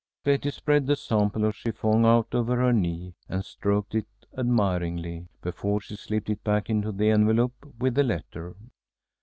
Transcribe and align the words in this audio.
Betty 0.23 0.49
spread 0.49 0.87
the 0.87 0.95
sample 0.95 1.45
of 1.45 1.55
chiffon 1.55 2.07
out 2.07 2.33
over 2.33 2.55
her 2.55 2.73
knee, 2.73 3.13
and 3.29 3.45
stroked 3.45 3.93
it 3.93 4.07
admiringly, 4.35 5.27
before 5.43 5.79
she 5.79 5.95
slipped 5.95 6.31
it 6.31 6.43
back 6.43 6.71
into 6.71 6.91
the 6.91 7.11
envelope 7.11 7.71
with 7.77 7.93
the 7.93 8.03
letter. 8.03 8.55